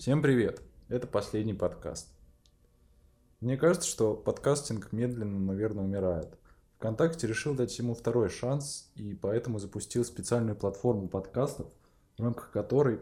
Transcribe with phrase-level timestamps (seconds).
[0.00, 0.62] Всем привет!
[0.88, 2.08] Это последний подкаст.
[3.42, 6.38] Мне кажется, что подкастинг медленно, наверное, умирает.
[6.78, 11.66] ВКонтакте решил дать ему второй шанс и поэтому запустил специальную платформу подкастов,
[12.16, 13.00] в рамках которой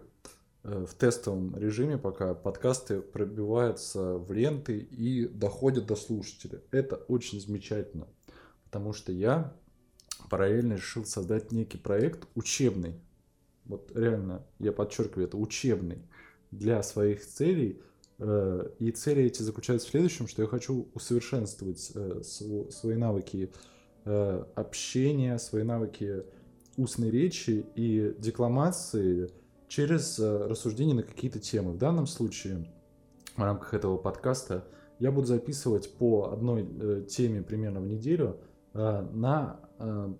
[0.65, 6.63] э, в тестовом режиме пока подкасты пробиваются в ленты и доходят до слушателя.
[6.73, 8.09] Это очень замечательно,
[8.65, 9.55] потому что я
[10.29, 13.01] параллельно решил создать некий проект учебный.
[13.67, 16.03] Вот реально, я подчеркиваю, это учебный
[16.51, 17.81] для своих целей.
[18.19, 23.53] Э, и цели эти заключаются в следующем, что я хочу усовершенствовать э, свои навыки
[24.05, 26.25] э, общения, свои навыки
[26.77, 29.31] устной речи и декламации
[29.67, 31.73] через рассуждение на какие-то темы.
[31.73, 32.73] В данном случае,
[33.37, 34.65] в рамках этого подкаста,
[34.99, 38.39] я буду записывать по одной теме примерно в неделю
[38.73, 39.61] на,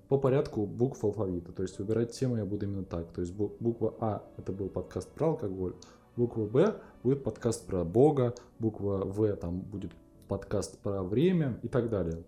[0.09, 1.53] по порядку букв алфавита.
[1.53, 3.13] То есть выбирать тему я буду именно так.
[3.13, 5.75] То есть буква А это был подкаст про алкоголь,
[6.19, 9.93] Буква Б будет подкаст про Бога, буква В там будет
[10.27, 12.25] подкаст про время и так далее.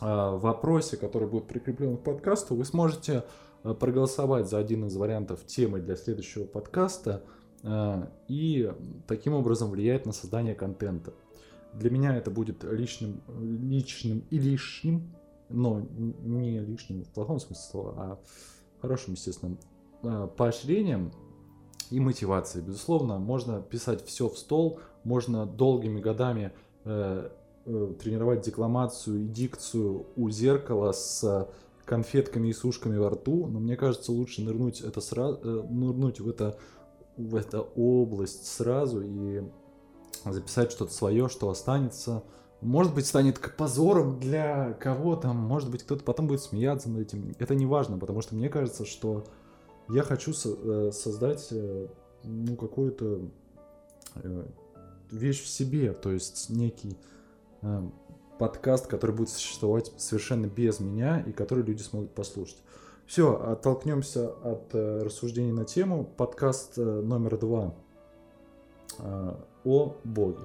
[0.00, 3.24] А в вопросе, который будет прикреплен к подкасту, вы сможете
[3.62, 7.22] э, проголосовать за один из вариантов темы для следующего подкаста
[7.62, 8.72] э, и
[9.06, 11.12] таким образом влиять на создание контента.
[11.74, 15.14] Для меня это будет личным, личным и лишним,
[15.50, 15.86] но
[16.22, 18.18] не лишним в плохом смысле слова, а
[18.80, 19.58] хорошим, естественно,
[20.04, 21.12] э, поощрением
[21.90, 22.60] и мотивации.
[22.60, 26.52] Безусловно, можно писать все в стол, можно долгими годами
[26.84, 27.28] э,
[27.66, 31.48] э, тренировать декламацию и дикцию у зеркала с
[31.84, 36.28] конфетками и сушками во рту, но мне кажется, лучше нырнуть, это сразу, э, нырнуть в,
[36.28, 36.56] это,
[37.16, 39.42] в эту область сразу и
[40.24, 42.22] записать что-то свое, что останется.
[42.60, 47.34] Может быть, станет позором для кого-то, может быть, кто-то потом будет смеяться над этим.
[47.38, 49.24] Это не важно, потому что мне кажется, что
[49.88, 51.88] я хочу со- э, создать э,
[52.24, 53.22] ну, какую-то
[54.16, 54.46] э,
[55.10, 56.96] вещь в себе, то есть некий
[58.38, 62.56] подкаст, который будет существовать совершенно без меня и который люди смогут послушать.
[63.06, 66.04] Все, оттолкнемся от рассуждений на тему.
[66.16, 67.74] Подкаст номер два
[68.98, 70.44] о Боге.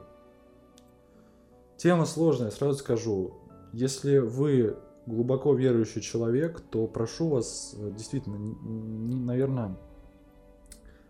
[1.78, 3.34] Тема сложная, сразу скажу.
[3.72, 4.76] Если вы
[5.06, 9.78] глубоко верующий человек, то прошу вас э, действительно, наверное,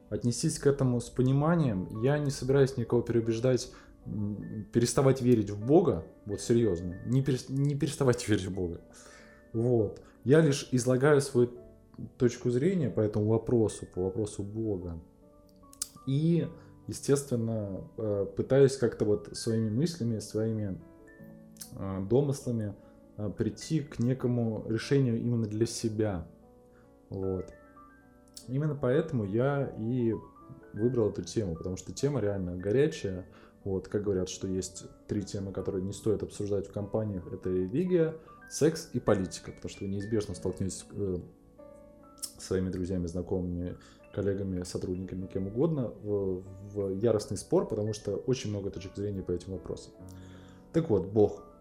[0.10, 2.02] отнесись к этому с пониманием.
[2.02, 3.72] Я не собираюсь никого переубеждать
[4.72, 8.82] переставать верить в Бога, вот серьезно, не, перес, не переставать верить в Бога.
[9.54, 10.02] Вот.
[10.24, 11.52] Я лишь излагаю свою
[12.18, 15.00] точку зрения по этому вопросу, по вопросу Бога.
[16.08, 16.48] И,
[16.88, 20.80] естественно, э, пытаюсь как-то вот своими мыслями, своими
[21.74, 22.76] э, домыслами
[23.38, 26.28] прийти к некому решению именно для себя.
[27.09, 27.53] Вот.
[28.48, 30.14] Именно поэтому я и
[30.74, 33.26] выбрал эту тему, потому что тема реально горячая.
[33.64, 37.26] Вот, как говорят, что есть три темы, которые не стоит обсуждать в компаниях.
[37.31, 38.16] Это религия,
[38.50, 41.18] секс и политика, потому что вы неизбежно столкнетесь э,
[42.38, 43.76] с своими друзьями, знакомыми,
[44.14, 46.44] коллегами, сотрудниками, кем угодно в,
[46.74, 49.94] в яростный спор, потому что очень много точек зрения по этим вопросам.
[50.72, 51.55] Так вот, Бог а,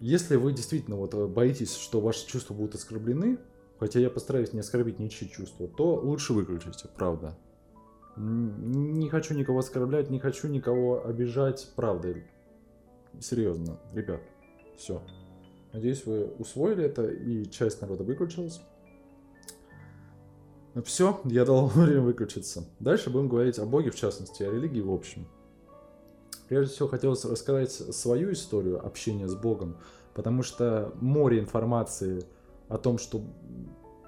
[0.00, 3.38] если вы действительно вот э, боитесь, что ваши чувства будут оскорблены,
[3.78, 7.36] хотя я постараюсь не оскорбить ничьи чувства, то лучше выключите, правда.
[8.16, 12.14] Не хочу никого оскорблять, не хочу никого обижать, правда.
[13.20, 14.20] Серьезно, ребят,
[14.76, 15.02] все.
[15.72, 18.60] Надеюсь, вы усвоили это, и часть народа выключилась.
[20.84, 22.64] Все, я дал время выключиться.
[22.80, 25.26] Дальше будем говорить о Боге, в частности, о религии в общем.
[26.48, 29.76] Прежде всего хотелось рассказать свою историю общения с Богом,
[30.14, 32.24] потому что море информации
[32.68, 33.22] о том, что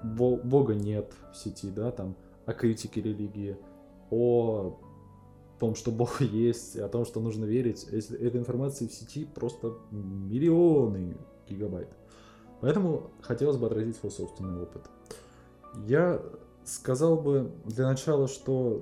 [0.03, 3.57] Бога нет в сети, да, там, о критике религии,
[4.09, 4.79] о
[5.59, 7.83] том, что Бог есть, о том, что нужно верить.
[7.83, 11.17] Этой информации в сети просто миллионы
[11.47, 11.89] гигабайт.
[12.61, 14.83] Поэтому хотелось бы отразить свой собственный опыт.
[15.87, 16.21] Я
[16.65, 18.81] сказал бы для начала, что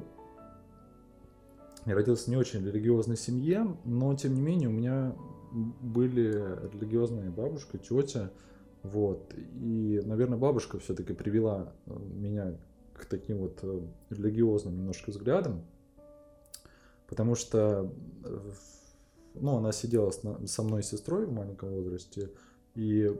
[1.87, 5.15] я родился не очень религиозной семье, но тем не менее у меня
[5.51, 6.31] были
[6.73, 8.29] религиозные бабушка, тетя,
[8.83, 9.33] вот.
[9.55, 12.57] И, наверное, бабушка все-таки привела э, меня
[12.93, 15.65] к таким вот э, религиозным немножко взглядам,
[17.07, 17.89] потому что,
[18.25, 18.51] э,
[19.35, 22.31] ну, она сидела со мной и сестрой в маленьком возрасте,
[22.75, 23.17] и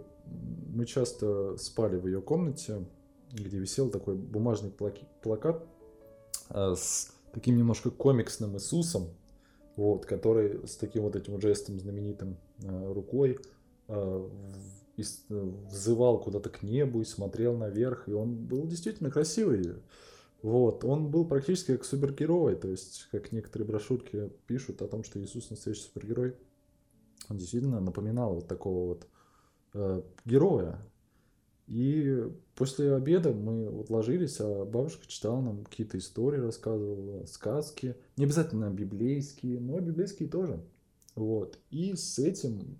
[0.73, 2.85] мы часто спали в ее комнате,
[3.31, 4.71] где висел такой бумажный
[5.21, 5.65] плакат
[6.49, 9.10] с таким немножко комиксным Иисусом,
[9.75, 13.38] вот, который с таким вот этим жестом знаменитым э, рукой
[13.88, 14.30] э,
[15.30, 19.75] взывал куда-то к небу и смотрел наверх, и он был действительно красивый.
[20.42, 25.22] Вот, он был практически как супергерой, то есть, как некоторые брошюрки пишут о том, что
[25.22, 26.36] Иисус настоящий супергерой,
[27.30, 29.07] он действительно напоминал вот такого вот
[29.75, 30.80] э, героя.
[31.67, 37.95] И после обеда мы вот ложились, а бабушка читала нам какие-то истории, рассказывала, сказки.
[38.15, 40.63] Не обязательно библейские, но библейские тоже.
[41.15, 41.59] Вот.
[41.69, 42.79] И с этим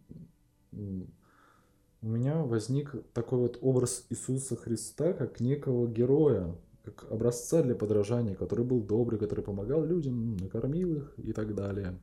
[0.72, 6.56] у меня возник такой вот образ Иисуса Христа как некого героя,
[6.86, 12.00] как образца для подражания, который был добрый, который помогал людям, накормил их и так далее.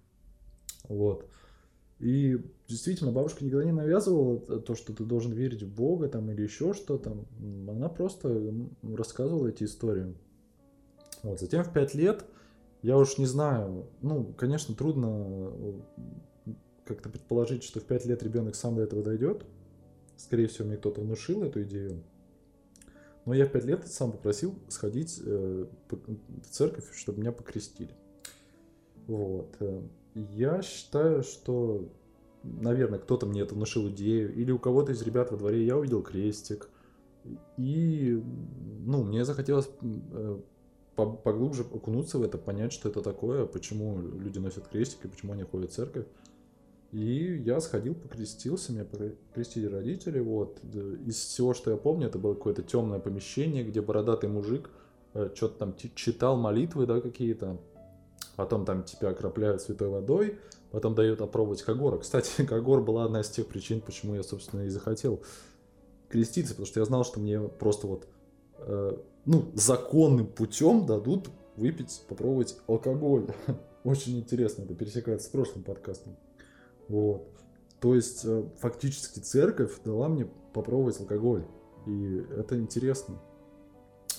[0.88, 1.26] Вот.
[2.04, 6.42] И действительно, бабушка никогда не навязывала то, что ты должен верить в Бога там или
[6.42, 7.16] еще что-то.
[7.40, 8.52] Она просто
[8.82, 10.14] рассказывала эти истории.
[11.22, 11.40] Вот.
[11.40, 12.26] Затем в пять лет,
[12.82, 15.50] я уж не знаю, ну, конечно, трудно
[16.46, 16.52] э,
[16.84, 19.46] как-то предположить, что в пять лет ребенок сам до этого дойдет.
[20.18, 22.02] Скорее всего, мне кто-то внушил эту идею.
[23.24, 27.94] Но я в пять лет сам попросил сходить э, в церковь, чтобы меня покрестили.
[29.06, 29.56] Вот.
[29.60, 29.82] Э,
[30.14, 31.88] я считаю, что,
[32.42, 36.02] наверное, кто-то мне это внушил идею, или у кого-то из ребят во дворе я увидел
[36.02, 36.68] крестик,
[37.56, 38.22] и,
[38.84, 39.70] ну, мне захотелось
[40.12, 40.38] э,
[40.94, 45.42] поглубже окунуться в это, понять, что это такое, почему люди носят крестик и почему они
[45.42, 46.06] ходят в церковь.
[46.92, 50.60] И я сходил, покрестился, меня покрестили родители, вот.
[51.06, 54.70] Из всего, что я помню, это было какое-то темное помещение, где бородатый мужик
[55.14, 57.58] э, что-то там читал молитвы, да, какие-то
[58.36, 60.38] потом там тебя окропляют святой водой,
[60.70, 61.98] потом дают опробовать Кагора.
[61.98, 65.22] Кстати, Кагор была одна из тех причин, почему я, собственно, и захотел
[66.08, 68.06] креститься, потому что я знал, что мне просто вот,
[68.58, 73.26] э, ну, законным путем дадут выпить, попробовать алкоголь.
[73.84, 76.16] Очень интересно, это пересекается с прошлым подкастом.
[76.88, 77.28] Вот.
[77.80, 81.44] То есть, э, фактически церковь дала мне попробовать алкоголь.
[81.86, 83.20] И это интересно.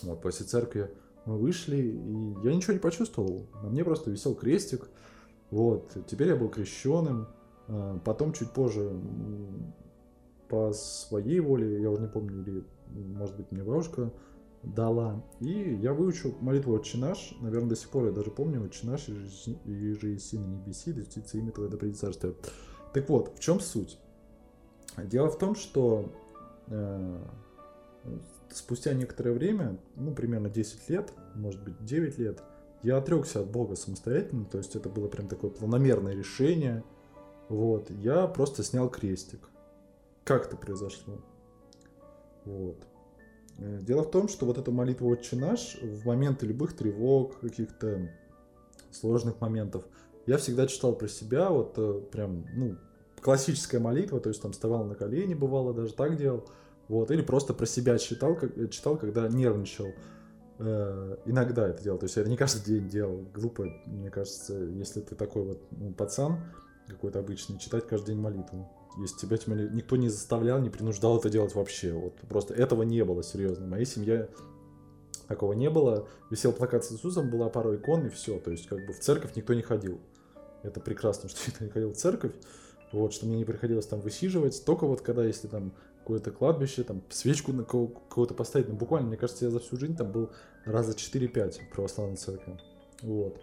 [0.03, 0.91] Вот, после церкви
[1.25, 3.47] мы вышли, и я ничего не почувствовал.
[3.61, 4.87] На мне просто висел крестик.
[5.51, 5.95] Вот.
[6.07, 7.27] Теперь я был крещенным.
[7.67, 8.91] А, потом чуть позже
[10.49, 12.63] по своей воле, я уже не помню, или,
[12.93, 14.11] может быть, мне бабушка
[14.61, 15.23] дала.
[15.39, 17.35] И я выучил молитву «Отче наш».
[17.41, 19.13] Наверное, до сих пор я даже помню «Отче наш, и
[19.93, 22.35] же и на небеси, птица имя Твое, да придет царствие».
[22.93, 23.99] Так вот, в чем суть?
[24.97, 26.11] Дело в том, что
[26.67, 27.17] э,
[28.51, 32.41] спустя некоторое время, ну, примерно 10 лет, может быть, 9 лет,
[32.83, 36.83] я отрекся от Бога самостоятельно, то есть это было прям такое планомерное решение.
[37.49, 39.49] Вот, я просто снял крестик.
[40.23, 41.19] Как это произошло?
[42.45, 42.77] Вот.
[43.57, 48.09] Э, дело в том, что вот эта молитва «Отче наш» в моменты любых тревог, каких-то
[48.91, 49.85] сложных моментов,
[50.25, 52.77] я всегда читал про себя, вот э, прям, ну,
[53.21, 56.47] классическая молитва, то есть там вставал на колени, бывало, даже так делал.
[56.87, 59.87] Вот, или просто про себя читал, как, читал, когда нервничал.
[60.59, 61.97] Э, иногда это делал.
[61.97, 63.25] То есть я это не каждый день делал.
[63.33, 66.39] Глупо, мне кажется, если ты такой вот ну, пацан
[66.87, 68.69] какой-то обычный, читать каждый день молитву.
[68.99, 71.91] Если тебя тем никто не заставлял, не принуждал это делать вообще.
[71.91, 73.67] Вот просто этого не было, серьезно.
[73.67, 74.29] Моей семье
[75.27, 76.07] такого не было.
[76.29, 78.39] Висел плакат с Иисусом, была пара икон и все.
[78.39, 79.99] То есть как бы в церковь никто не ходил.
[80.63, 82.33] Это прекрасно, что никто не ходил в церковь.
[82.93, 84.63] Вот, что мне не приходилось там высиживать.
[84.63, 85.73] Только вот когда, если там
[86.05, 88.69] какое-то кладбище, там свечку на кого-то поставить.
[88.69, 90.29] Ну, буквально, мне кажется, я за всю жизнь там был
[90.63, 92.59] раза 4-5 в православной церкви.
[93.01, 93.41] Вот.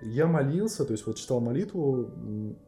[0.00, 2.08] Я молился, то есть вот читал молитву,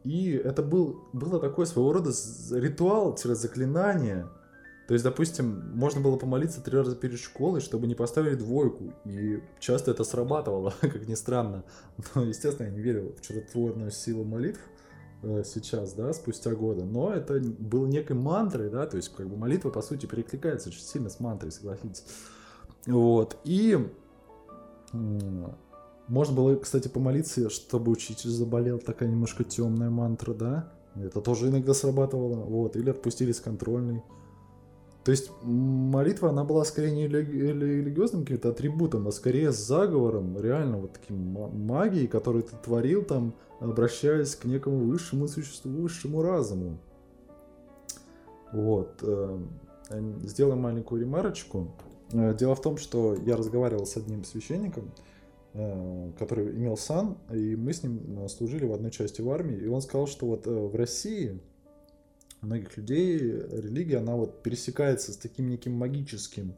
[0.03, 2.11] и это был, было такое своего рода
[2.51, 4.27] ритуал-заклинание.
[4.89, 8.93] То есть, допустим, можно было помолиться три раза перед школой, чтобы не поставили двойку.
[9.05, 11.63] И часто это срабатывало, как ни странно.
[12.15, 14.59] Но, естественно, я не верил в чудотворную силу молитв.
[15.21, 19.35] Э, сейчас, да, спустя годы, но это было некой мантрой, да, то есть как бы
[19.35, 22.05] молитва, по сути, перекликается очень сильно с мантрой, согласитесь.
[22.85, 23.77] Вот, и
[26.07, 31.73] можно было, кстати, помолиться, чтобы учитель заболел, такая немножко темная мантра, да, это тоже иногда
[31.73, 34.01] срабатывало, вот, или отпустили с контрольной.
[35.09, 40.93] То есть молитва, она была скорее не религиозным каким-то атрибутом, а скорее заговором, реально вот
[40.93, 41.31] таким
[41.65, 46.77] магией, которую ты творил там, обращаясь к некому высшему существу, высшему разуму.
[48.53, 48.99] Вот.
[49.01, 49.39] Э,
[50.25, 51.69] сделаем маленькую ремарочку.
[52.11, 54.91] Э, дело в том, что я разговаривал с одним священником,
[55.53, 59.65] э, который имел сан, и мы с ним служили в одной части в армии, и
[59.65, 61.39] он сказал, что вот в России
[62.41, 66.55] многих людей религия, она вот пересекается с таким неким магическим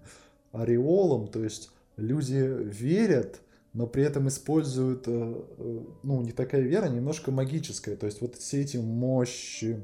[0.51, 3.41] ореолом, то есть люди верят,
[3.73, 5.11] но при этом используют, э,
[5.57, 9.81] э, ну, не такая вера, немножко магическая, то есть вот все эти мощи,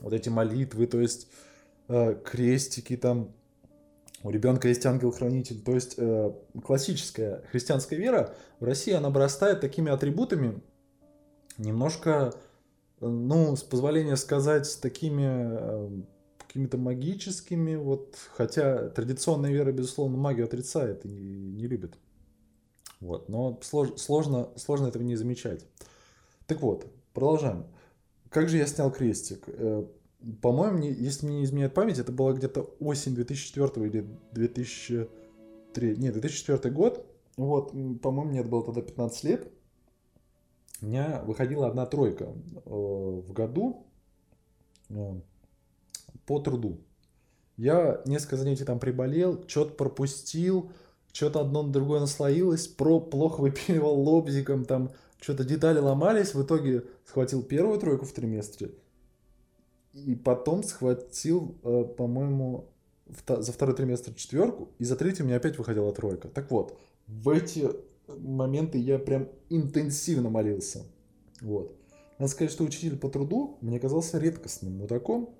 [0.00, 1.28] вот эти молитвы, то есть
[1.88, 3.32] э, крестики там,
[4.22, 5.62] у ребенка есть ангел-хранитель.
[5.62, 6.32] То есть э,
[6.64, 10.60] классическая христианская вера в России, она обрастает такими атрибутами,
[11.56, 12.38] немножко, э,
[13.00, 16.02] ну, с позволения сказать, такими э,
[16.38, 21.94] какими-то магическими, вот, хотя традиционная вера, безусловно, магию отрицает и не любит.
[23.00, 25.64] Вот, но слож, сложно, сложно этого не замечать.
[26.46, 27.66] Так вот, продолжаем.
[28.28, 29.44] Как же я снял крестик?
[29.46, 29.86] Э,
[30.42, 36.74] по-моему, если мне не изменяет память, это была где-то осень 2004 или 2003, нет, 2004
[36.74, 37.06] год.
[37.36, 37.70] Вот,
[38.02, 39.52] по-моему, мне это было тогда 15 лет.
[40.82, 43.86] У меня выходила одна тройка э, в году
[44.88, 45.20] э,
[46.26, 46.80] по труду.
[47.56, 50.72] Я несколько занятий там приболел, что-то пропустил,
[51.12, 56.84] что-то одно на другое наслоилось, про плохо выпиливал лобзиком, там что-то детали ломались, в итоге
[57.04, 58.72] схватил первую тройку в триместре,
[59.92, 62.70] и потом схватил, э, по-моему,
[63.26, 66.28] за второй триместр четверку, и за третий у меня опять выходила тройка.
[66.28, 67.68] Так вот, в эти
[68.18, 70.84] моменты я прям интенсивно молился.
[71.40, 71.74] Вот.
[72.18, 75.30] Надо сказать, что учитель по труду мне казался редкостным мудаком.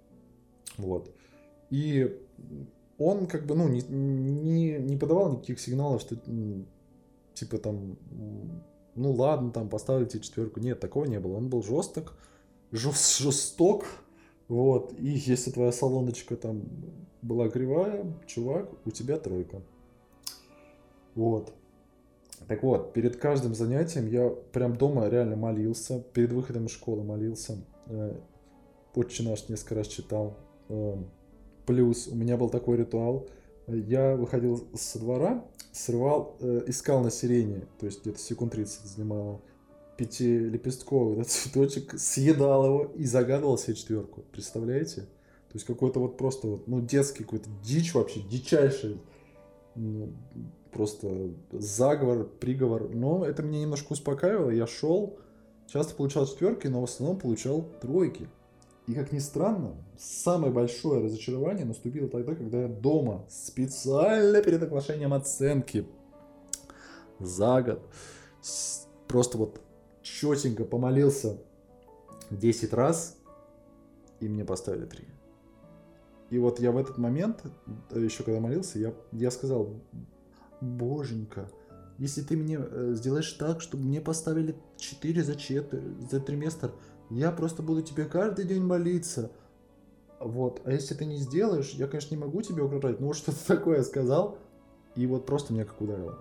[0.79, 1.15] Вот.
[1.71, 2.19] И
[2.99, 6.17] он как бы, ну, не, не, не подавал никаких сигналов, что
[7.35, 7.97] типа там,
[8.95, 10.61] ну ладно, там поставили тебе четверку.
[10.61, 11.37] Нет, такого не было.
[11.37, 12.15] Он был жесток,
[12.73, 13.85] жест, жесток,
[14.49, 14.93] вот.
[14.99, 16.63] И если твоя салоночка там
[17.23, 19.63] была кривая, чувак, у тебя тройка.
[21.15, 21.53] Вот.
[22.49, 27.59] Так вот, перед каждым занятием я прям дома реально молился, перед выходом из школы молился.
[27.87, 28.15] Э,
[28.95, 30.37] Отче наш несколько раз читал.
[30.69, 30.97] Э,
[31.67, 33.29] плюс у меня был такой ритуал.
[33.69, 39.41] Я выходил со двора, срывал, э, искал на сирене, то есть где-то секунд 30 занимало,
[39.97, 44.23] пятилепестковый этот цветочек, съедал его и загадывал себе четверку.
[44.33, 45.03] Представляете?
[45.03, 49.01] То есть какой-то вот просто вот, ну, детский какой-то дичь вообще, дичайший.
[50.73, 52.89] Просто заговор, приговор.
[52.95, 54.51] Но это меня немножко успокаивало.
[54.51, 55.19] Я шел,
[55.67, 58.29] часто получал четверки, но в основном получал тройки.
[58.87, 65.13] И как ни странно, самое большое разочарование наступило тогда, когда я дома специально перед оглашением
[65.13, 65.87] оценки
[67.21, 67.83] за год
[69.07, 69.61] просто вот
[70.03, 71.39] четенько помолился
[72.31, 73.17] 10 раз,
[74.21, 75.05] и мне поставили 3.
[76.31, 77.43] И вот я в этот момент,
[77.93, 79.75] еще когда молился, я, я сказал,
[80.61, 81.49] боженька,
[82.01, 85.75] если ты мне э, сделаешь так, чтобы мне поставили 4 за, чет,
[86.11, 86.73] за триместр,
[87.11, 89.31] я просто буду тебе каждый день молиться.
[90.19, 90.63] Вот.
[90.65, 93.83] А если ты не сделаешь, я, конечно, не могу тебе угрожать, но вот что-то такое
[93.83, 94.39] сказал,
[94.97, 96.19] и вот просто меня как ударило.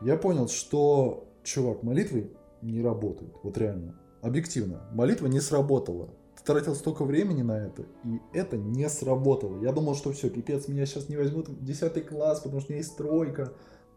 [0.00, 2.30] Я понял, что, чувак, молитвы
[2.62, 3.34] не работают.
[3.42, 3.98] Вот реально.
[4.22, 4.88] Объективно.
[4.92, 6.08] Молитва не сработала.
[6.44, 9.62] Тратил столько времени на это, и это не сработало.
[9.62, 12.72] Я думал, что все, пипец, меня сейчас не возьмут в 10 класс, потому что у
[12.72, 13.52] меня есть тройка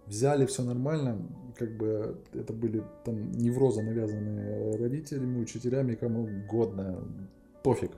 [0.08, 1.22] взяли все нормально,
[1.58, 7.04] как бы это были там неврозы навязанные родителями, учителями, кому угодно,
[7.63, 7.92] пофиг.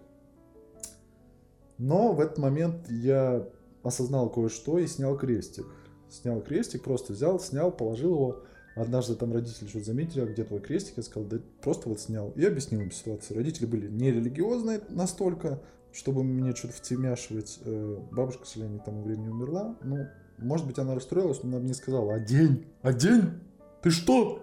[1.77, 3.47] Но в этот момент я
[3.83, 5.65] осознал кое-что и снял крестик.
[6.09, 8.43] Снял крестик, просто взял, снял, положил его.
[8.79, 10.93] Однажды там родители что-то заметили, а где твой крестик?
[10.95, 12.31] Я сказал, да просто вот снял.
[12.37, 13.35] И объяснил им ситуацию.
[13.35, 17.59] Родители были не религиозные настолько, чтобы мне что-то втемяшивать.
[17.65, 19.75] Э, бабушка, к сожалению, к тому времени умерла.
[19.83, 20.07] Ну,
[20.37, 24.41] может быть, она расстроилась, но она мне сказала, а день, а ты что?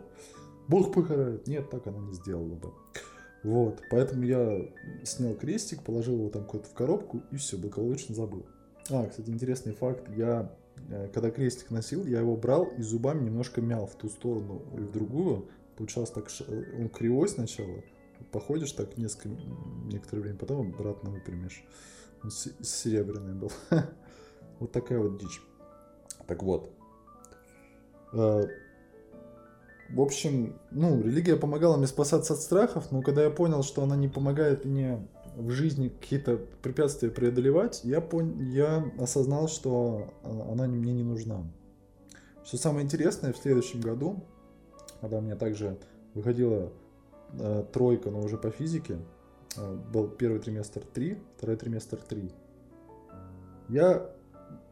[0.69, 1.47] Бог покарает.
[1.47, 2.73] Нет, так она не сделала бы.
[3.43, 4.69] Вот, поэтому я
[5.05, 8.45] снял крестик, положил его там куда-то в коробку и все, благополучно забыл.
[8.91, 10.11] А, кстати, интересный факт.
[10.15, 10.53] Я,
[11.13, 14.93] когда крестик носил, я его брал и зубами немножко мял в ту сторону и в
[14.93, 15.49] другую.
[15.77, 16.29] Получалось так,
[16.79, 17.83] он кривой сначала,
[18.33, 19.29] походишь так несколько,
[19.85, 21.65] некоторое время, потом обратно выпрямишь.
[22.23, 23.53] Он серебряный был.
[24.59, 25.43] Вот такая вот дичь.
[26.27, 26.71] Так вот.
[28.15, 28.47] Э,
[29.91, 33.97] в общем, ну, религия помогала мне спасаться от страхов, но когда я понял, что она
[33.97, 38.41] не помогает мне в жизни какие-то препятствия преодолевать, я, пон...
[38.51, 41.45] я осознал, что э, она мне не нужна.
[42.45, 44.25] Что самое интересное, в следующем году,
[45.01, 45.79] когда у меня также
[46.15, 46.73] выходила
[47.35, 48.99] э, тройка, но уже по физике,
[49.57, 52.33] э, был первый триместр 3, второй триместр 3,
[53.69, 54.11] я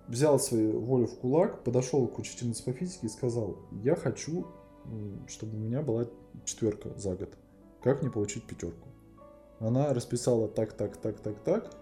[0.09, 4.47] взял свою волю в кулак, подошел к учительнице по физике и сказал, я хочу,
[5.27, 6.07] чтобы у меня была
[6.45, 7.37] четверка за год.
[7.83, 8.94] Как мне получить пятерку?
[9.65, 11.75] Она расписала так, так, так, так, так.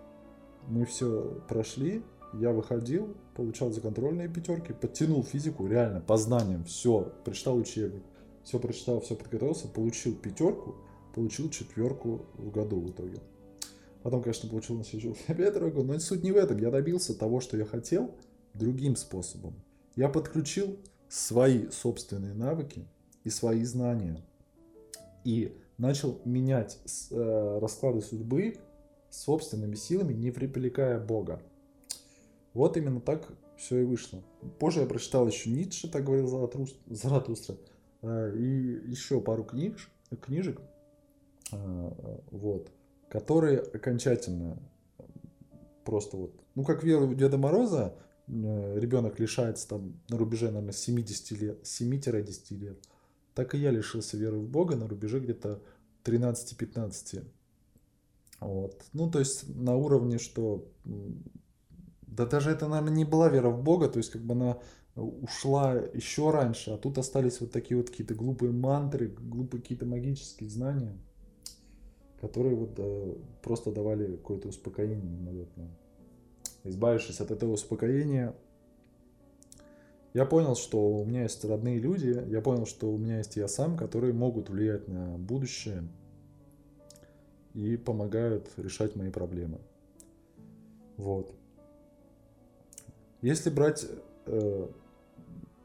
[0.68, 2.04] Мы все прошли.
[2.32, 8.02] Я выходил, получал законтрольные пятерки, подтянул физику, реально, по знаниям, все, прочитал учебник,
[8.42, 10.76] все прочитал, все подготовился, получил пятерку,
[11.14, 13.18] получил четверку в году в итоге.
[14.02, 16.56] Потом, конечно, получил на следующий опять тройку, но суть не в этом.
[16.58, 18.14] Я добился того, что я хотел,
[18.54, 19.54] другим способом.
[19.94, 22.86] Я подключил свои собственные навыки
[23.24, 24.24] и свои знания.
[25.24, 26.78] И начал менять
[27.10, 28.54] э, расклады судьбы
[29.10, 31.42] собственными силами, не привлекая Бога.
[32.54, 34.22] Вот именно так все и вышло.
[34.60, 36.28] Позже я прочитал еще Ницше, так говорил
[36.86, 37.56] Заратустра,
[38.02, 39.76] э, и еще пару книг,
[40.20, 40.60] книжек,
[41.50, 41.90] э,
[42.30, 42.70] вот,
[43.08, 44.56] которые окончательно
[45.84, 47.92] просто вот, ну как вера Деда Мороза,
[48.28, 52.78] ребенок лишается там на рубеже, наверное, 70 лет, 7-10 лет,
[53.34, 55.62] так и я лишился веры в Бога на рубеже где-то
[56.04, 57.24] 13-15.
[58.40, 58.84] Вот.
[58.92, 60.68] Ну, то есть на уровне, что...
[62.02, 64.58] Да даже это, наверное, не была вера в Бога, то есть как бы она
[64.94, 70.50] ушла еще раньше, а тут остались вот такие вот какие-то глупые мантры, глупые какие-то магические
[70.50, 70.98] знания,
[72.20, 75.70] которые вот э, просто давали какое-то успокоение мимолетное.
[76.64, 78.36] Избавившись от этого успокоения,
[80.14, 83.48] я понял, что у меня есть родные люди, я понял, что у меня есть я
[83.48, 85.84] сам, которые могут влиять на будущее
[87.54, 89.58] и помогают решать мои проблемы.
[90.96, 91.34] Вот.
[93.22, 93.86] Если брать
[94.26, 94.68] э,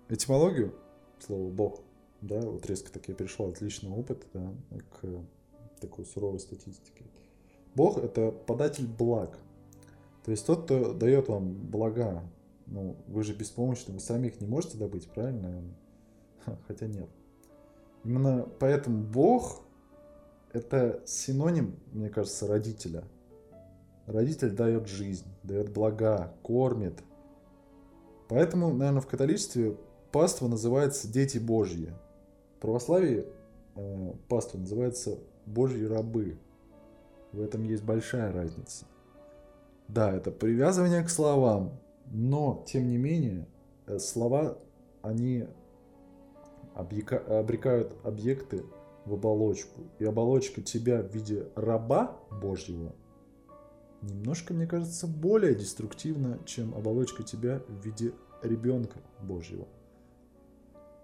[0.09, 0.73] этимологию
[1.19, 1.81] слова Бог,
[2.21, 4.53] да, вот резко так я перешел от личного опыта да,
[5.01, 7.03] к такой суровой статистике.
[7.75, 9.37] Бог это податель благ.
[10.23, 12.23] То есть тот, кто дает вам блага,
[12.67, 15.63] ну, вы же беспомощны, вы сами их не можете добыть, правильно?
[16.67, 17.09] Хотя нет.
[18.03, 19.61] Именно поэтому Бог
[20.53, 23.03] это синоним, мне кажется, родителя.
[24.05, 27.03] Родитель дает жизнь, дает блага, кормит.
[28.29, 29.77] Поэтому, наверное, в католичестве
[30.11, 31.93] паства называется «дети Божьи».
[32.55, 33.25] В православии
[33.75, 36.37] э, паства называется «божьи рабы».
[37.33, 38.85] В этом есть большая разница.
[39.87, 41.79] Да, это привязывание к словам,
[42.11, 43.47] но, тем не менее,
[43.85, 44.57] э, слова,
[45.01, 45.45] они
[46.73, 48.63] обрекают объекты
[49.05, 49.81] в оболочку.
[49.99, 52.93] И оболочка тебя в виде раба Божьего
[54.01, 59.67] немножко, мне кажется, более деструктивна, чем оболочка тебя в виде ребенка Божьего.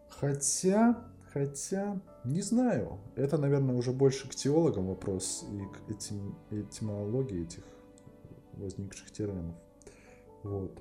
[0.10, 3.00] Хотя, хотя, не знаю.
[3.16, 7.64] Это, наверное, уже больше к теологам вопрос и к этим, этимологии этих
[8.54, 9.56] возникших терминов.
[10.44, 10.80] Вот.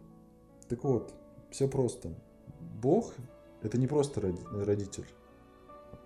[0.72, 1.12] Так вот,
[1.50, 2.14] все просто.
[2.80, 3.12] Бог–
[3.62, 5.04] это не просто родитель,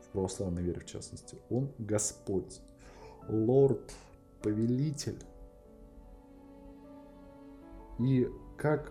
[0.03, 1.39] в православной вере в частности.
[1.51, 2.61] Он Господь,
[3.29, 3.93] Лорд,
[4.43, 5.23] Повелитель.
[8.01, 8.91] И как,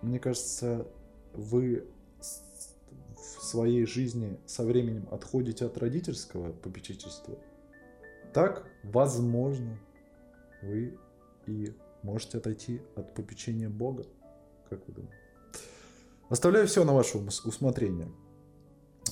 [0.00, 0.86] мне кажется,
[1.32, 1.88] вы
[2.20, 7.36] в своей жизни со временем отходите от родительского попечительства,
[8.32, 9.76] так, возможно,
[10.62, 10.96] вы
[11.46, 14.06] и можете отойти от попечения Бога.
[14.68, 15.16] Как вы думаете?
[16.28, 18.08] Оставляю все на ваше усмотрение.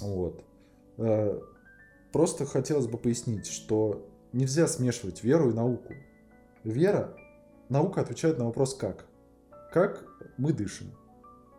[0.01, 0.45] Вот.
[0.99, 1.41] Э,
[2.13, 5.95] просто хотелось бы пояснить, что нельзя смешивать веру и науку.
[6.65, 7.17] Вера,
[7.69, 9.07] наука отвечает на вопрос как.
[9.73, 10.05] Как
[10.37, 10.93] мы дышим?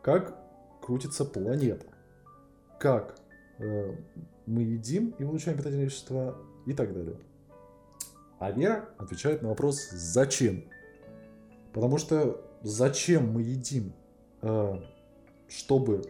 [0.01, 0.37] Как
[0.81, 1.85] крутится планета?
[2.79, 3.17] Как
[3.59, 3.95] э,
[4.45, 7.17] мы едим и получаем питательные вещества и так далее.
[8.39, 10.65] А вера отвечает на вопрос «зачем?».
[11.73, 13.93] Потому что зачем мы едим,
[14.41, 14.79] э,
[15.47, 16.01] чтобы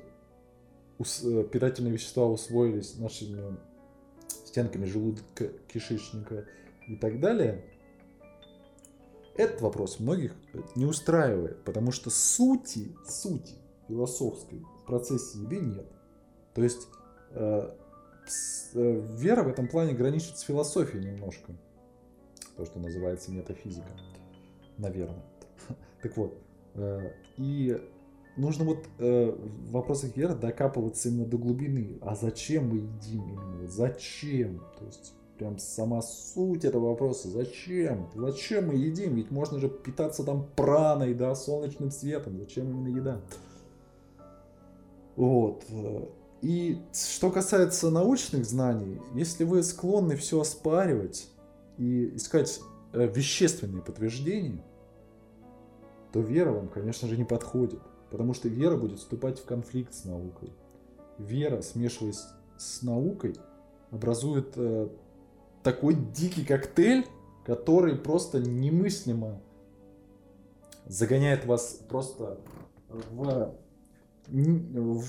[0.98, 3.58] э, питательные вещества усвоились нашими
[4.46, 6.46] стенками желудка, кишечника
[6.88, 7.66] и так далее,
[9.36, 10.34] этот вопрос многих
[10.76, 13.56] не устраивает, потому что сути, сути
[13.90, 15.92] философской в процессе еды нет.
[16.54, 16.88] То есть
[17.32, 17.76] э,
[18.74, 21.54] вера в этом плане граничит с философией немножко.
[22.56, 23.92] То, что называется метафизика.
[24.78, 25.26] Наверное.
[26.02, 26.45] Так вот, э,
[27.38, 27.82] и
[28.38, 31.98] нужно вот э, в вопросах веры докапываться именно до глубины.
[32.02, 33.68] А зачем мы едим именно?
[33.68, 34.60] Зачем?
[34.80, 37.30] То есть прям сама суть этого вопроса.
[37.30, 38.10] Зачем?
[38.16, 39.16] Зачем мы едим?
[39.16, 42.38] Ведь можно же питаться там праной, да, солнечным светом.
[42.38, 43.22] Зачем именно еда?
[45.16, 45.64] Вот.
[46.42, 51.30] И что касается научных знаний, если вы склонны все оспаривать
[51.78, 52.60] и искать
[52.94, 54.64] э, вещественные подтверждения,
[56.16, 57.82] то вера вам, конечно же, не подходит.
[58.10, 60.54] Потому что вера будет вступать в конфликт с наукой.
[61.18, 62.24] Вера, смешиваясь
[62.58, 63.36] с наукой,
[63.92, 64.88] образует э,
[65.62, 67.06] такой дикий коктейль,
[67.46, 69.42] который просто немыслимо
[70.86, 72.40] загоняет вас просто
[72.88, 73.54] в,
[74.30, 75.06] в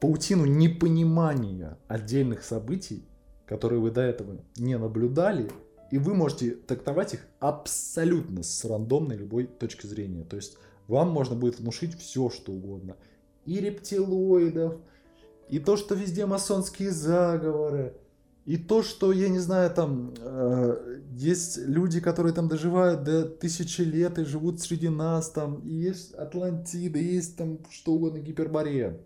[0.00, 3.06] паутину непонимания отдельных событий,
[3.46, 5.52] которые вы до этого не наблюдали,
[5.90, 10.24] и вы можете трактовать их абсолютно с рандомной любой точки зрения.
[10.24, 12.96] То есть вам можно будет внушить все, что угодно.
[13.46, 14.76] И рептилоидов,
[15.48, 17.94] и то, что везде масонские заговоры,
[18.44, 23.82] и то, что, я не знаю, там э, есть люди, которые там доживают до тысячи
[23.82, 28.98] лет и живут среди нас, там, и есть Атлантида, есть там что угодно, Гиперборея.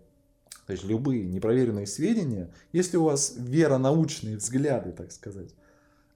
[0.65, 5.49] То есть любые непроверенные сведения, если у вас веронаучные взгляды, так сказать,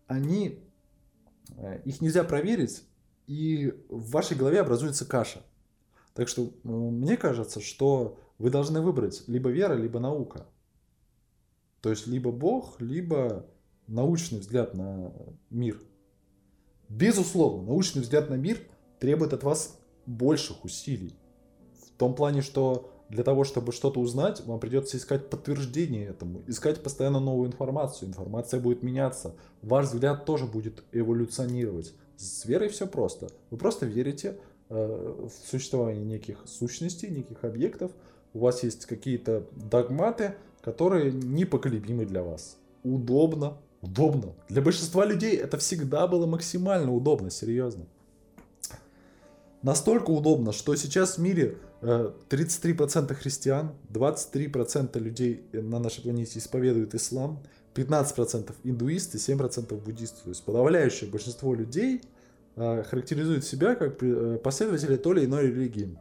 [0.07, 0.59] они,
[1.57, 2.83] э, их нельзя проверить,
[3.27, 5.41] и в вашей голове образуется каша.
[6.13, 10.47] Так что э, мне кажется, что вы должны выбрать либо вера, либо наука.
[11.81, 13.45] То есть либо Бог, либо
[13.87, 15.13] научный взгляд на
[15.49, 15.79] мир.
[16.89, 18.59] Безусловно, научный взгляд на мир
[18.99, 21.13] требует от вас больших усилий.
[21.85, 26.83] В том плане, что для того, чтобы что-то узнать, вам придется искать подтверждение этому, искать
[26.83, 28.09] постоянно новую информацию.
[28.09, 31.93] Информация будет меняться, ваш взгляд тоже будет эволюционировать.
[32.17, 33.29] С верой все просто.
[33.49, 34.37] Вы просто верите
[34.69, 37.91] э, в существование неких сущностей, неких объектов.
[38.33, 42.57] У вас есть какие-то догматы, которые непоколебимы для вас.
[42.83, 44.33] Удобно, удобно.
[44.49, 47.85] Для большинства людей это всегда было максимально удобно, серьезно.
[49.63, 56.93] Настолько удобно, что сейчас в мире 33% э, христиан, 23% людей на нашей планете исповедуют
[56.93, 57.39] ислам,
[57.73, 60.23] 15% индуисты, 7% буддисты.
[60.23, 62.01] То есть подавляющее большинство людей
[62.55, 65.97] э, характеризует себя как э, последователи той или иной религии.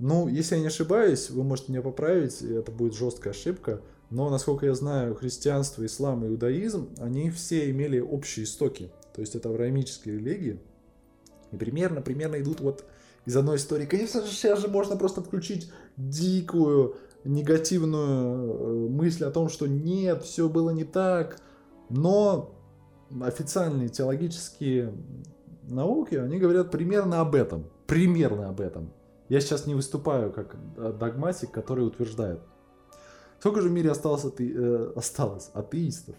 [0.00, 4.66] Ну, если я не ошибаюсь, вы можете меня поправить, это будет жесткая ошибка, но, насколько
[4.66, 8.90] я знаю, христианство, ислам и иудаизм, они все имели общие истоки.
[9.14, 10.58] То есть это авраамические религии.
[11.52, 12.84] И примерно, примерно идут вот
[13.26, 13.86] из одной истории.
[13.86, 20.22] Конечно же, сейчас же можно просто включить дикую, негативную э, мысль о том, что нет,
[20.22, 21.38] все было не так.
[21.88, 22.54] Но
[23.20, 24.94] официальные теологические
[25.68, 27.66] науки, они говорят примерно об этом.
[27.86, 28.92] Примерно об этом.
[29.28, 30.56] Я сейчас не выступаю как
[30.98, 32.40] догматик, который утверждает.
[33.38, 34.52] Сколько же в мире осталось, ате...
[34.52, 36.16] э, осталось атеистов?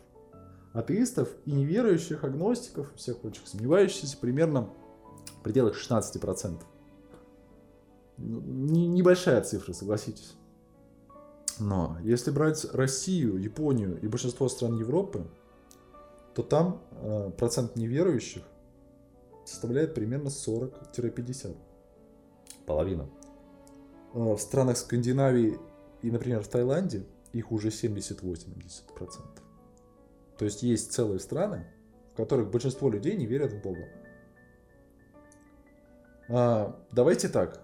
[0.74, 4.70] Атеистов и неверующих, агностиков, всех прочих сомневающихся примерно
[5.41, 6.62] в пределах 16%.
[8.17, 10.36] Небольшая цифра, согласитесь.
[11.60, 15.25] Но если брать Россию, Японию и большинство стран Европы,
[16.36, 18.43] то там э, процент неверующих
[19.45, 21.58] составляет примерно 40-50
[22.67, 23.10] половина.
[24.13, 25.58] Э, в странах Скандинавии
[26.04, 29.21] и, например, в Таиланде их уже 70-80%.
[30.38, 31.65] То есть есть целые страны,
[32.13, 33.88] в которых большинство людей не верят в Бога.
[36.32, 37.60] А, давайте так.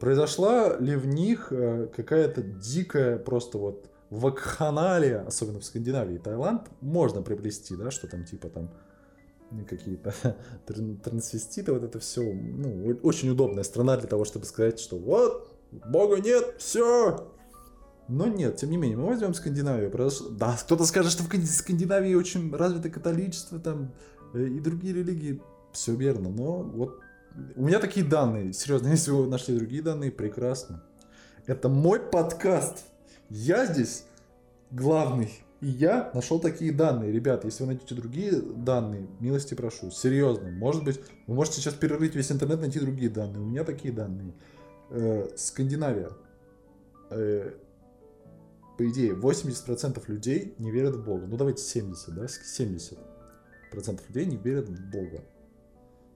[0.00, 7.22] Произошла ли в них э, какая-то дикая просто вот вакханалия, особенно в Скандинавии, Таиланд, можно
[7.22, 8.70] приплести, да, что там типа там
[9.68, 10.14] какие-то
[11.04, 15.48] трансвеститы, вот это все, ну, очень удобная страна для того, чтобы сказать, что вот,
[15.86, 17.32] бога нет, все.
[18.08, 19.92] Но нет, тем не менее, мы возьмем Скандинавию.
[20.30, 23.92] Да, кто-то скажет, что в Скандинавии очень развито католичество там
[24.32, 25.42] э, и другие религии.
[25.72, 27.00] Все верно, но вот
[27.56, 28.52] у меня такие данные.
[28.52, 30.82] Серьезно, если вы нашли другие данные, прекрасно.
[31.46, 32.84] Это мой подкаст.
[33.30, 34.04] Я здесь
[34.70, 35.32] главный.
[35.60, 37.10] И я нашел такие данные.
[37.10, 39.90] Ребята, если вы найдете другие данные, милости прошу.
[39.90, 40.50] Серьезно.
[40.50, 43.40] Может быть, вы можете сейчас перерыть весь интернет, найти другие данные.
[43.40, 44.34] У меня такие данные.
[44.90, 46.10] Э, Скандинавия.
[47.10, 47.52] Э,
[48.78, 51.26] по идее, 80% людей не верят в Бога.
[51.26, 52.26] Ну, давайте 70, да?
[52.26, 55.24] 70% людей не верят в Бога.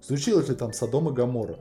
[0.02, 1.58] Случилось ли там Содом и Гамора?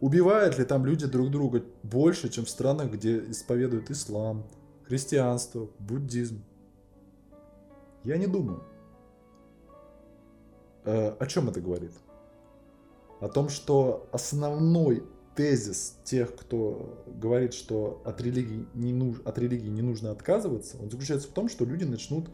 [0.00, 4.44] Убивают ли там люди друг друга больше, чем в странах, где исповедуют ислам,
[4.82, 6.42] христианство, буддизм?
[8.02, 8.64] Я не думаю.
[10.84, 11.92] Э, о чем это говорит?
[13.20, 15.04] О том, что основной
[15.36, 20.90] тезис тех, кто говорит, что от религии не, нуж, от религии не нужно отказываться, он
[20.90, 22.28] заключается в том, что люди начнут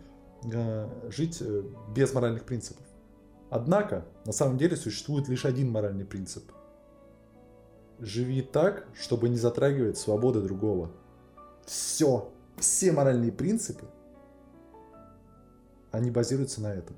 [0.50, 2.85] э, жить э, без моральных принципов.
[3.50, 6.44] Однако, на самом деле существует лишь один моральный принцип.
[7.98, 10.90] Живи так, чтобы не затрагивать свободы другого.
[11.64, 12.30] Все.
[12.58, 13.86] Все моральные принципы
[15.96, 16.96] они базируются на этом.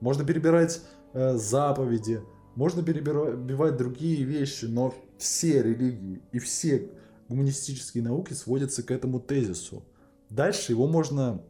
[0.00, 0.80] Можно перебирать
[1.12, 2.22] э, заповеди,
[2.54, 6.90] можно перебивать другие вещи, но все религии и все
[7.28, 9.84] гуманистические науки сводятся к этому тезису.
[10.30, 11.42] Дальше его можно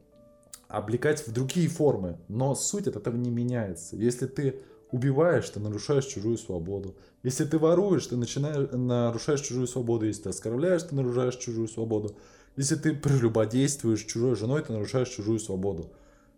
[0.76, 3.96] облекать в другие формы, но суть от этого не меняется.
[3.96, 4.60] Если ты
[4.90, 6.96] убиваешь, ты нарушаешь чужую свободу.
[7.22, 10.06] Если ты воруешь, ты начинаешь, нарушаешь чужую свободу.
[10.06, 12.16] Если ты оскорбляешь, ты нарушаешь чужую свободу.
[12.56, 15.92] Если ты прелюбодействуешь чужой женой, ты нарушаешь чужую свободу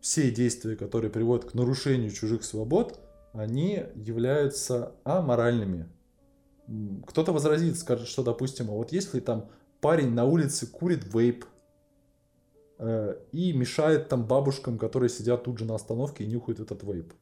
[0.06, 3.00] все действия, которые приводят к нарушению чужих свобод,
[3.32, 5.88] они являются аморальными.
[7.06, 11.44] Кто-то возразит, скажет, что, допустим, а вот если там парень на улице курит вейп
[12.78, 17.12] и мешает там бабушкам, которые сидят тут же на остановке и нюхают этот вейп.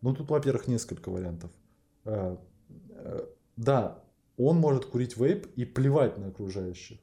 [0.00, 1.50] Ну, тут, во-первых, несколько вариантов.
[2.04, 2.36] Э,
[2.90, 4.02] э, да,
[4.36, 6.98] он может курить вейп и плевать на окружающих.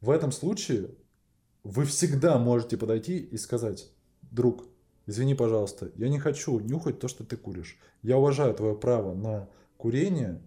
[0.00, 0.90] В этом случае
[1.64, 3.90] вы всегда можете подойти и сказать,
[4.22, 4.64] друг,
[5.06, 7.76] извини, пожалуйста, я не хочу нюхать то, что ты куришь.
[8.02, 10.40] Я уважаю твое право на курение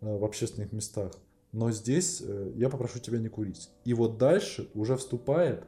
[0.00, 1.12] э, в общественных местах,
[1.52, 3.70] но здесь э, я попрошу тебя не курить.
[3.84, 5.64] И вот дальше уже вступает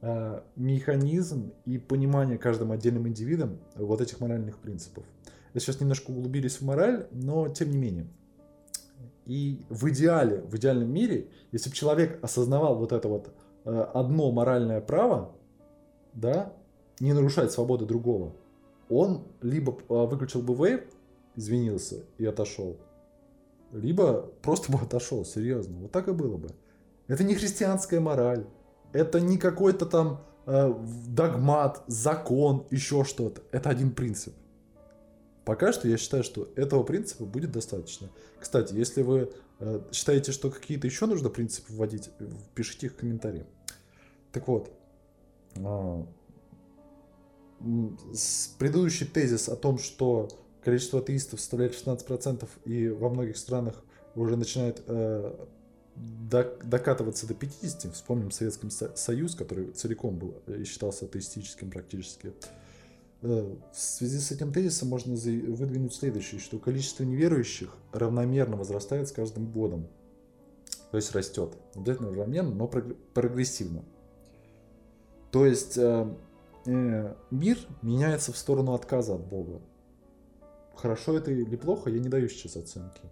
[0.00, 5.04] э, механизм и понимание каждым отдельным индивидом вот этих моральных принципов.
[5.54, 8.06] Я сейчас немножко углубились в мораль, но тем не менее.
[9.26, 13.32] И в идеале, в идеальном мире, если бы человек осознавал вот это вот
[13.64, 15.36] одно моральное право,
[16.14, 16.52] да,
[16.98, 18.32] не нарушать свободы другого,
[18.88, 20.86] он либо выключил бы вейп,
[21.36, 22.76] извинился и отошел.
[23.72, 25.78] Либо просто бы отошел, серьезно.
[25.80, 26.50] Вот так и было бы.
[27.08, 28.46] Это не христианская мораль.
[28.92, 30.74] Это не какой-то там э,
[31.08, 33.42] догмат, закон, еще что-то.
[33.50, 34.34] Это один принцип.
[35.44, 38.08] Пока что я считаю, что этого принципа будет достаточно.
[38.38, 42.10] Кстати, если вы э, считаете, что какие-то еще нужно принципы вводить,
[42.54, 43.46] пишите их в комментарии.
[44.32, 44.70] Так вот,
[45.56, 46.04] э,
[48.58, 50.28] предыдущий тезис о том, что
[50.64, 53.82] количество атеистов составляет 16%, и во многих странах
[54.14, 55.34] уже начинает э,
[55.96, 57.92] докатываться до 50%.
[57.92, 62.32] Вспомним Советский Союз, который целиком был и считался атеистическим практически.
[63.22, 69.12] Э, в связи с этим тезисом можно выдвинуть следующее, что количество неверующих равномерно возрастает с
[69.12, 69.86] каждым годом.
[70.90, 71.56] То есть растет.
[71.74, 73.84] Обязательно равномерно, но прогрессивно.
[75.30, 76.14] То есть э,
[76.66, 79.60] э, мир меняется в сторону отказа от Бога.
[80.74, 83.02] Хорошо это или плохо, я не даю сейчас оценки.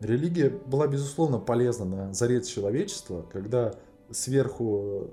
[0.00, 3.74] Религия была, безусловно, полезна на заре человечества, когда
[4.10, 5.10] сверху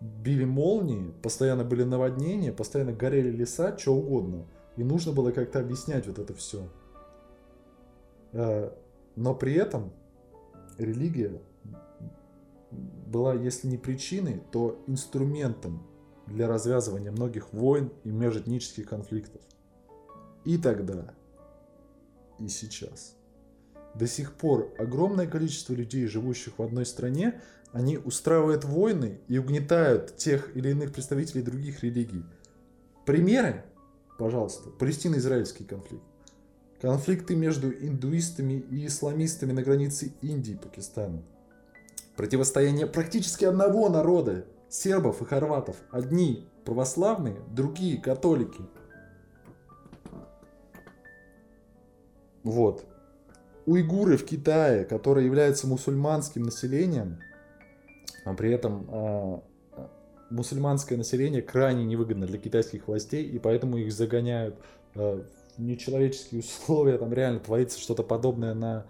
[0.00, 4.46] били молнии, постоянно были наводнения, постоянно горели леса, что угодно.
[4.76, 6.68] И нужно было как-то объяснять вот это все.
[8.32, 8.70] Э,
[9.16, 9.90] но при этом
[10.76, 11.40] религия
[12.70, 15.82] была, если не причиной, то инструментом
[16.26, 19.40] для развязывания многих войн и межэтнических конфликтов.
[20.46, 21.12] И тогда,
[22.38, 23.16] и сейчас.
[23.96, 27.40] До сих пор огромное количество людей, живущих в одной стране,
[27.72, 32.24] они устраивают войны и угнетают тех или иных представителей других религий.
[33.04, 33.64] Примеры?
[34.20, 34.70] Пожалуйста.
[34.70, 36.04] Палестино-израильский конфликт.
[36.80, 41.24] Конфликты между индуистами и исламистами на границе Индии и Пакистана.
[42.14, 45.76] Противостояние практически одного народа, сербов и хорватов.
[45.90, 48.60] Одни православные, другие католики–
[52.46, 52.84] Вот.
[53.66, 57.18] Уйгуры в Китае, которые являются мусульманским населением,
[58.24, 59.40] а при этом э,
[60.30, 64.56] мусульманское население крайне невыгодно для китайских властей, и поэтому их загоняют
[64.94, 65.24] э,
[65.56, 68.86] в нечеловеческие условия, там реально творится что-то подобное на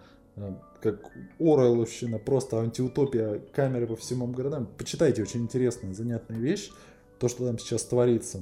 [0.81, 4.67] как Ореловщина, просто антиутопия, камеры по всем городам.
[4.77, 6.69] Почитайте, очень интересная, занятная вещь,
[7.19, 8.41] то, что там сейчас творится.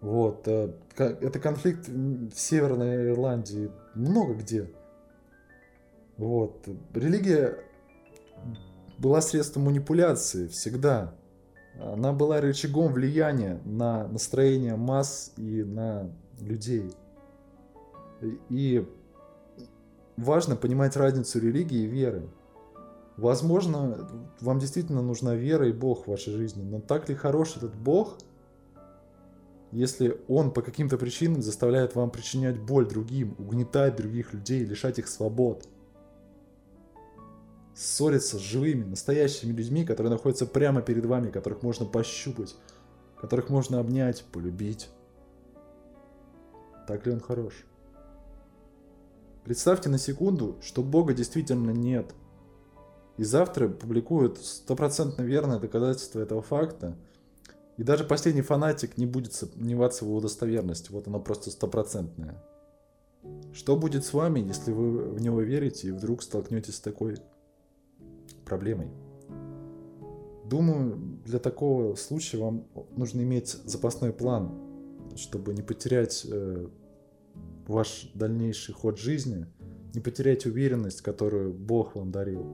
[0.00, 0.48] Вот.
[0.48, 4.70] Э, это конфликт в Северной Ирландии много где.
[6.16, 6.66] Вот.
[6.94, 7.58] Религия
[8.98, 11.14] была средством манипуляции всегда.
[11.78, 16.10] Она была рычагом влияния на настроение масс и на
[16.40, 16.94] людей.
[18.50, 18.86] И
[20.16, 22.28] важно понимать разницу религии и веры.
[23.16, 24.08] Возможно,
[24.40, 28.18] вам действительно нужна вера и Бог в вашей жизни, но так ли хорош этот Бог–
[29.72, 35.08] если он по каким-то причинам заставляет вам причинять боль другим, угнетать других людей, лишать их
[35.08, 35.68] свобод.
[37.74, 42.56] Ссориться с живыми, настоящими людьми, которые находятся прямо перед вами, которых можно пощупать,
[43.20, 44.90] которых можно обнять, полюбить.
[46.88, 47.64] Так ли он хорош?
[49.44, 52.12] Представьте на секунду, что Бога действительно нет.
[53.16, 56.96] И завтра публикуют стопроцентно верное доказательство этого факта–
[57.80, 60.92] и даже последний фанатик не будет сомневаться в его достоверности.
[60.92, 62.36] Вот оно просто стопроцентное.
[63.54, 67.16] Что будет с вами, если вы в него верите и вдруг столкнетесь с такой
[68.44, 68.88] проблемой?
[70.44, 72.66] Думаю, для такого случая вам
[72.98, 74.60] нужно иметь запасной план,
[75.16, 76.66] чтобы не потерять э,
[77.66, 79.46] ваш дальнейший ход жизни,
[79.94, 82.44] не потерять уверенность, которую Бог вам дарил.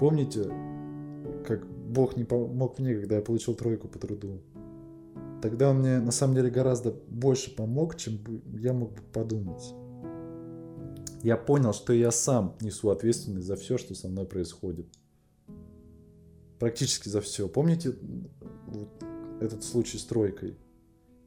[0.00, 0.50] Помните,
[1.46, 4.40] как Бог не помог мне, когда я получил тройку по труду.
[5.42, 8.18] Тогда он мне на самом деле гораздо больше помог, чем
[8.58, 9.74] я мог бы подумать.
[11.22, 14.86] я понял, что я сам несу ответственность за все, что со мной происходит.
[16.58, 17.48] Практически за все.
[17.48, 17.94] Помните
[18.66, 18.88] вот
[19.40, 20.56] этот случай с тройкой?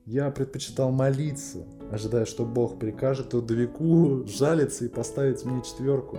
[0.05, 6.17] Я предпочитал молиться, ожидая, что Бог прикажет трудовику жалиться и поставить мне четверку,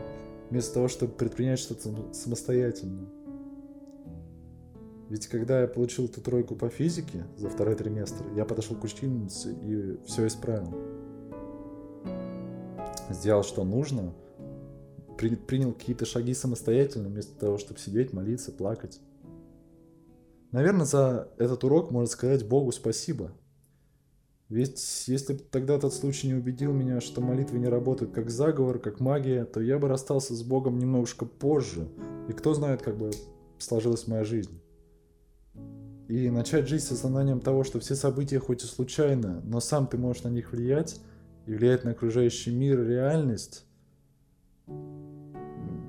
[0.48, 3.08] вместо того, чтобы предпринять что-то самостоятельно.
[5.10, 9.52] Ведь когда я получил эту тройку по физике за второй триместр, я подошел к учительнице
[9.60, 10.72] и все исправил.
[13.10, 14.14] Сделал, что нужно,
[15.18, 19.00] при, принял какие-то шаги самостоятельно, вместо того, чтобы сидеть, молиться, плакать.
[20.52, 23.32] Наверное, за этот урок можно сказать Богу спасибо.
[24.48, 28.78] Ведь если бы тогда этот случай не убедил меня, что молитвы не работают как заговор,
[28.78, 31.88] как магия, то я бы расстался с Богом немножко позже.
[32.28, 33.10] И кто знает, как бы
[33.58, 34.60] сложилась моя жизнь.
[36.10, 39.96] И начать жить с осознанием того, что все события хоть и случайны, но сам ты
[39.96, 41.00] можешь на них влиять
[41.46, 43.64] и влиять на окружающий мир реальность,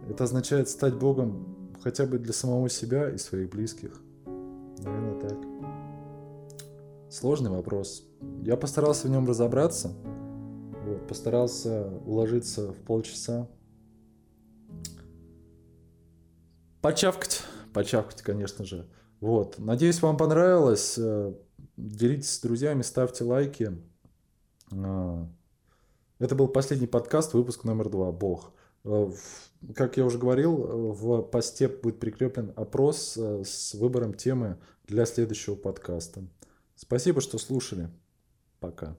[0.08, 4.00] это означает стать Богом хотя бы для самого себя и своих близких.
[4.84, 5.40] Наверное, так.
[7.10, 8.08] Сложный вопрос.
[8.44, 9.92] Я постарался в нем разобраться.
[10.86, 13.50] Вот, постарался уложиться в полчаса.
[16.80, 17.42] Почавкать.
[17.74, 18.88] Почавкать, конечно же.
[19.22, 19.60] Вот.
[19.60, 20.96] Надеюсь, вам понравилось.
[20.98, 21.34] Э,
[21.78, 23.72] делитесь с друзьями, ставьте лайки.
[24.74, 25.28] А,
[26.20, 28.12] это был последний подкаст, выпуск номер два.
[28.12, 28.52] Бог.
[28.84, 29.12] Э,
[29.76, 34.58] как я уже говорил, в посте будет прикреплен опрос э, с выбором темы
[34.88, 36.24] для следующего подкаста.
[36.76, 37.90] Спасибо, что слушали.
[38.60, 38.98] Пока.